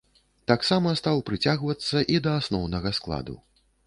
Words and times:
Таксама 0.51 0.93
стаў 1.01 1.19
прыцягвацца 1.27 2.01
і 2.13 2.21
да 2.29 2.33
асноўнага 2.41 2.93
складу. 2.99 3.37